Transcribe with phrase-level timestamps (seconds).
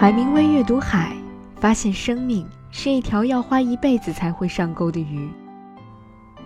[0.00, 1.12] 海明威阅读海，
[1.56, 5.28] 发现生命是一条要花一辈子才会上钩的鱼。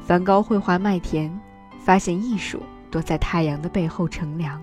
[0.01, 1.31] 梵高绘画麦田，
[1.79, 4.59] 发现艺术躲在太阳的背后乘凉。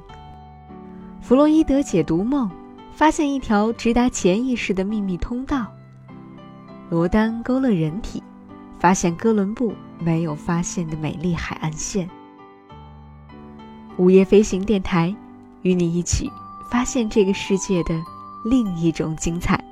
[1.21, 2.49] 弗洛伊德解读梦，
[2.91, 5.67] 发现一条直达潜意识的秘密通道。
[6.89, 8.23] 罗丹勾勒人体，
[8.79, 12.09] 发现哥伦布没有发现的美丽海岸线。
[13.97, 15.15] 午夜飞行电台，
[15.61, 16.27] 与你一起
[16.71, 17.93] 发现这个世界的。
[18.43, 19.63] 另一种精彩。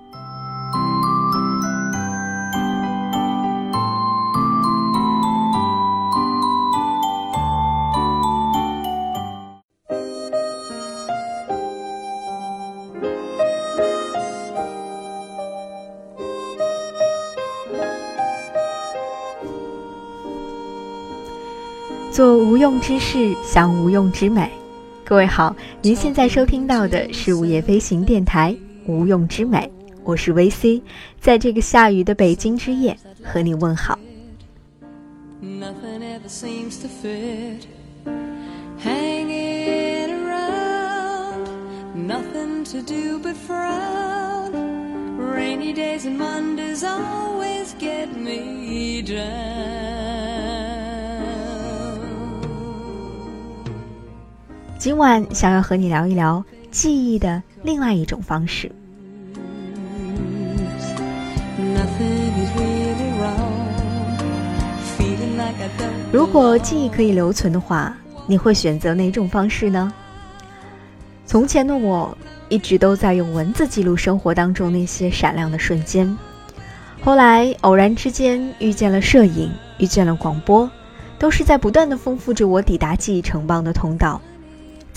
[22.12, 24.52] 做无用之事，享无用之美。
[25.08, 28.54] 各位好，您现在收听到的是午夜飞行电台
[28.92, 29.60] 《无用之美》，
[30.04, 30.82] 我是 VC，
[31.18, 33.98] 在这个下雨的北京之夜和你问好。
[54.78, 58.72] 今晚想要和你聊一聊记忆的另外一种方式。
[66.12, 69.92] 如果记忆可以留存的话，你会选择哪种方式呢？
[71.26, 72.16] 从前的我
[72.48, 76.16] 一直都在用文字记录生活当中那些闪亮的瞬间，
[77.02, 80.70] 后来偶然之间遇见了摄影，遇见了广播，
[81.18, 84.22] 都是在不断的丰富着我抵达记忆城邦的通道。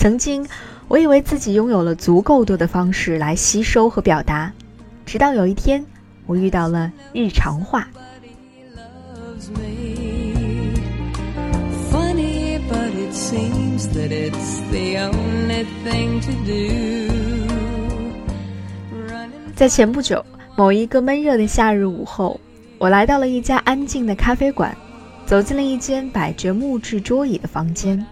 [0.01, 0.43] 曾经，
[0.87, 4.51] 我以为自己拥有了足够多的方式来吸收和表达，
[5.05, 5.85] 直到有一天，
[6.25, 7.87] 我遇到了日常化。
[19.55, 20.25] 在前不久，
[20.55, 22.41] 某一个闷热的夏日午后，
[22.79, 24.75] 我来到了一家安静的咖啡馆，
[25.27, 28.03] 走进了一间摆着木质桌椅的房间。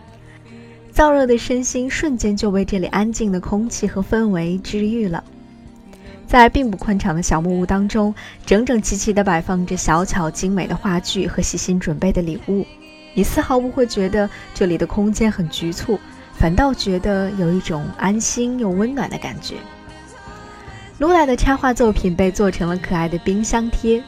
[1.00, 5.24] 燥热的身心瞬间就被这里安静的空气和氛围治愈了。
[6.28, 8.14] 在并不宽敞的小木屋当中，
[8.46, 12.66] 整整齐齐地摆放着小巧精美的画具和细心准备的礼物，
[13.14, 15.98] 你丝毫不会觉得这里的空间很局促，
[16.34, 19.56] 反倒觉得有一种安心又温暖的感觉。
[20.98, 24.04] 卢拉的插画作品被做成了可爱的冰箱贴，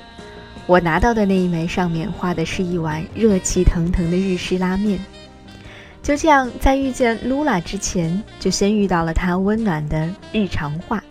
[0.65, 4.99] 我拿到的那一枚上面画的是一碗热气腾腾的日式拉面。
[6.03, 11.01] 就这样，在遇见 Lula 之前，就先遇到了她温暖的日常话。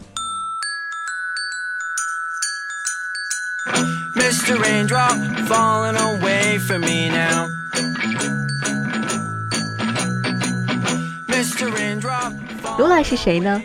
[12.77, 13.63] Lula 是谁呢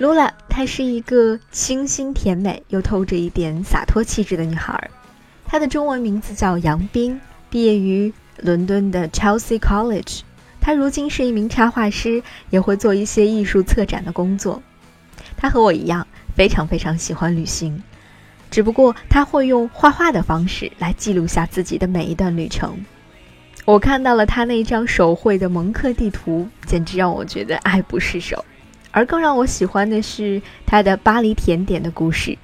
[0.00, 4.90] ？？Lula，她是一个清新甜美又透着一点洒脱气质的女孩。
[5.44, 7.20] 她的中文名字叫杨冰，
[7.50, 10.20] 毕业于伦敦的 Chelsea College。
[10.64, 14.62] 他如今是一名插画师，也会做一些艺术策展的工作。
[15.36, 17.82] 他和我一样，非常非常喜欢旅行，
[18.50, 22.82] 只不过他会用画画的方式来记录下自己的每一段旅程。
[23.66, 28.42] 我看到了他那张手绘的蒙克地图，简直让我觉得爱不释手。
[28.90, 32.38] 而更让我喜欢的是他的巴黎甜点的故事。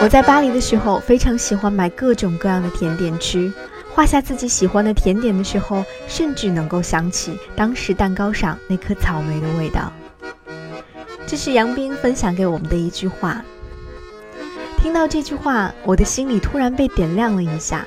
[0.00, 3.52] 我在巴黎的时候，非常喜欢买各种各样的甜点吃。
[3.94, 9.92] 画下自己喜欢的甜点的时候，甚至能够想起当时蛋糕上那颗草莓的味道。
[11.26, 13.44] 这是杨斌分享给我们的一句话。
[14.78, 17.86] 听到这句话，我的心里突然被点亮了一下，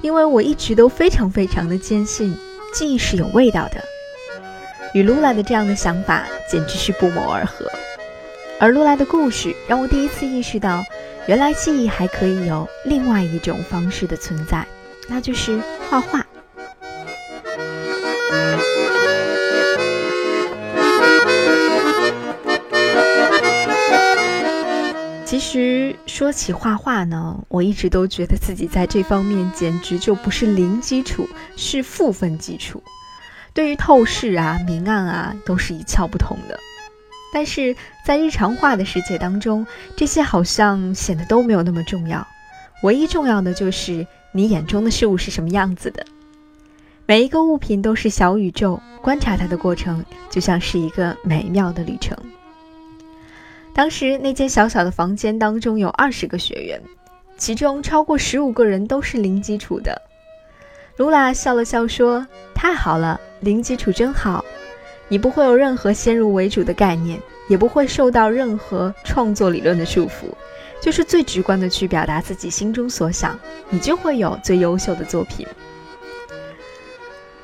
[0.00, 2.34] 因为我一直都非常非常的坚信，
[2.72, 3.82] 记忆是有味道的。
[4.94, 7.66] 与露拉的这样的想法简直是不谋而合。
[8.60, 10.84] 而露拉的故事让我第一次意识到，
[11.26, 14.64] 原来记忆还可以有另外一种方式的存在。
[15.10, 15.60] 那就是
[15.90, 16.24] 画画。
[25.24, 32.80] 其实说起画画呢，我一直都觉得自己在这方面简直就不是零基础，是负分基础。
[33.52, 36.58] 对于透视啊、明暗啊，都是一窍不通的。
[37.34, 37.74] 但是
[38.06, 39.66] 在日常画的世界当中，
[39.96, 42.26] 这些好像显得都没有那么重要。
[42.84, 44.06] 唯一重要的就是。
[44.32, 46.04] 你眼中的事物是什么样子的？
[47.06, 52.16] 每一个物品都是小宇宙，观察它的过程就像是一个美妙的旅程。
[53.74, 56.80] 当时那间小小的房间当中有二十个学员，
[57.36, 60.00] 其中超过十五个人都是零基础的。
[60.96, 62.24] 卢拉笑了笑说
[62.54, 64.44] ：“太好了，零基础真好，
[65.08, 67.18] 你不会有任何先入为主的概念，
[67.48, 70.26] 也不会受到任何创作理论的束缚，
[70.80, 73.38] 就是最直观的去表达自己心中所想，
[73.68, 75.46] 你就会有最优秀的作品。”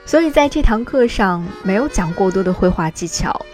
[0.06, 3.44] 所以在这堂课上没有讲过多的绘画技巧，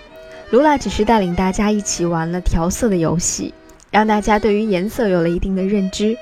[0.50, 3.54] 卢拉只是带领大家一起玩了调色的游戏，
[3.90, 6.14] 让大家对于颜色有了一定的认知。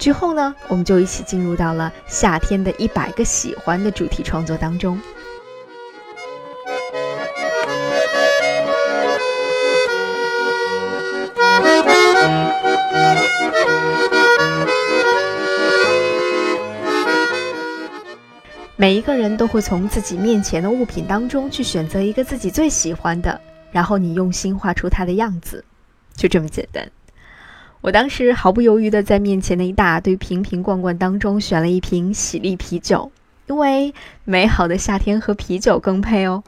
[0.00, 4.98] 之后呢，我们就一起进入到了夏天的一百个喜欢的主题创作当中。
[18.86, 23.40] 每一个人都会从自己面前的物品当中去选择一个自己最喜欢的，
[23.72, 25.64] 然后你用心画出它的样子，
[26.14, 26.88] 就这么简单。
[27.80, 33.10] 我当时毫不犹豫的在面前的一大堆瓶瓶罐罐当中选了一瓶喜力啤酒，
[33.48, 33.92] 因为
[34.22, 36.44] 美好的夏天和啤酒更配哦。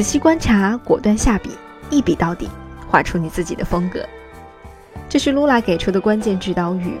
[0.00, 1.50] 仔细观察，果断下笔，
[1.90, 2.48] 一笔到底，
[2.88, 4.00] 画出你自己的风格。
[5.10, 6.98] 这是露拉给出的关键指导语。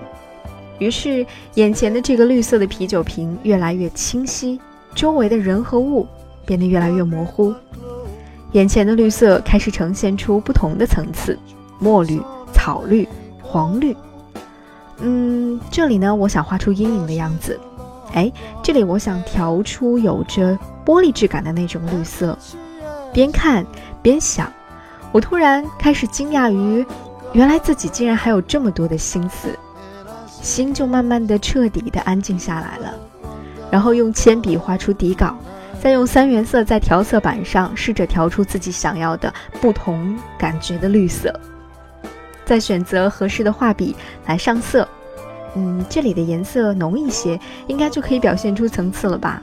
[0.78, 1.24] 于是，
[1.54, 4.60] 眼前的这个绿色的啤酒瓶越来越清晰，
[4.94, 6.06] 周围的人和物
[6.44, 7.54] 变得越来越模糊。
[8.52, 11.38] 眼前的绿色开始呈现出不同的层次：
[11.78, 12.20] 墨绿、
[12.52, 13.08] 草绿、
[13.42, 13.96] 黄绿。
[14.98, 17.58] 嗯，这里呢，我想画出阴影的样子。
[18.12, 18.30] 哎，
[18.62, 20.54] 这里我想调出有着
[20.84, 22.38] 玻璃质感的那种绿色。
[23.12, 23.64] 边看
[24.02, 24.52] 边想，
[25.12, 26.84] 我突然开始惊讶于，
[27.32, 29.48] 原来自己竟然还有这么多的心思，
[30.26, 32.94] 心就慢慢的彻底的安静下来了。
[33.70, 35.36] 然后用铅笔画出底稿，
[35.80, 41.32] 再用三原色在调色板上试着调出自己想要的不同感觉的绿色，
[42.44, 43.94] 再选择合适的画笔
[44.26, 44.86] 来上色。
[45.54, 49.42] 嗯，这里的颜色浓一些，应该就可以表现出层次了吧。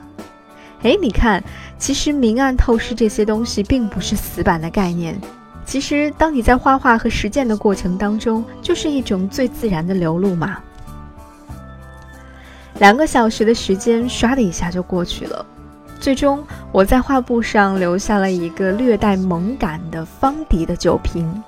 [0.82, 1.42] 哎，你看，
[1.76, 5.20] 其实明暗透视这些东西并不是死板的概念。
[5.64, 10.58] 其实，当你在画画和实践的过程当中，就是一种最自然的流露嘛。
[12.78, 15.44] 两个小时的时间，唰的一下就过去了。
[15.98, 21.42] 最终，我在画布上留下了一个略带萌感的方底的酒瓶。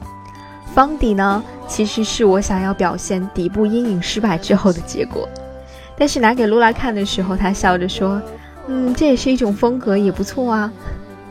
[0.74, 5.28] 方底呢，其实是我想要表现底部阴影失败之后的结果。
[5.96, 8.20] 但是拿给露拉看的时候，她笑着说。
[8.72, 10.72] 嗯，这也是一种风格，也不错啊。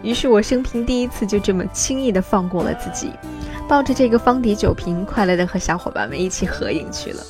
[0.03, 3.13] 于是我生平第一次就这么轻易的放过了自己，
[3.65, 7.23] 抱着这个方底酒瓶，快乐的和小伙伴们一起合影去了。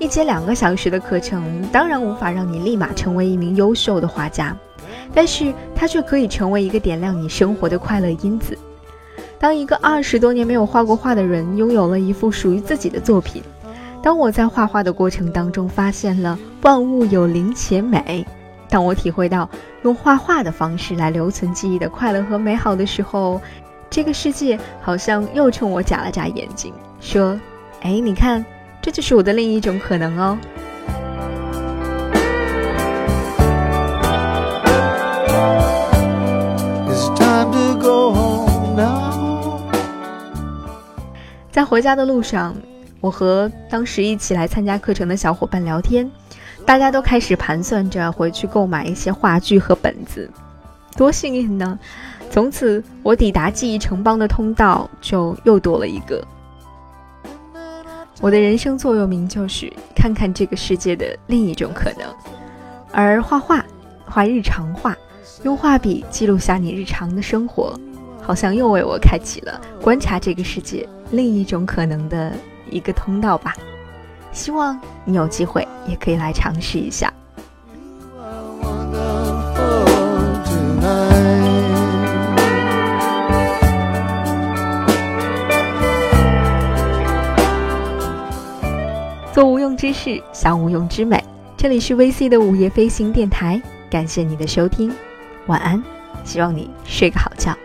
[0.00, 4.56] 一节两个小时的课程，当然无法让你立马成为一名优秀的画家，
[5.14, 8.58] 但是它却可以成为一个点亮你生活的快乐因子。
[9.38, 13.40] 当一个二十多年没有画过画的人拥有了一幅属于自己的作品，
[14.02, 18.26] 当我在画画的过程当中发现了万物有灵且美。
[18.72, 19.46] 当我体会到
[19.82, 23.38] 用画画的方式来留存记忆的快乐和美好的时候，
[23.90, 27.38] 这个世界好像又冲我眨了眨眼睛，说
[27.84, 28.42] ：“哎，你看，
[28.80, 30.38] 这就是我的另一种可能哦。”
[41.50, 42.56] 在回家的路上，
[43.02, 46.10] 我和当时一起来参加课程的小伙伴聊天。
[46.64, 50.30] 大家都开始盘算着回去购买一些话剧和本子，
[50.96, 51.78] 多幸运呢！
[52.30, 56.24] 从此，我抵达记忆城邦的通道就又多了一个。
[58.20, 62.08] 我的人生座右铭就是看看这个世界的另一种可能。
[62.90, 63.64] 而画画，
[64.06, 64.96] 画日常画，
[65.42, 67.78] 用画笔记录下你日常的生活，
[68.22, 72.32] 好像又为我开启了观察这个世界另一种可能的
[72.70, 73.54] 一个通道吧。
[74.32, 77.12] 希望你有机会也可以来尝试一下。
[89.32, 91.22] 做无用之事，享无用之美。
[91.56, 94.92] 这里是 VC 的午夜飞行电台，感谢你的收听，
[95.46, 95.82] 晚安，
[96.24, 97.56] 希望你睡个好觉。